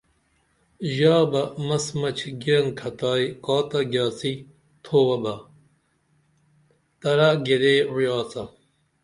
[0.93, 4.33] ژا بہ مس مچ گیرن کھتائی کا تہ گیاڅی
[4.83, 5.35] تھوبہ بہ
[6.99, 8.43] ترا گیدے وعی آڅا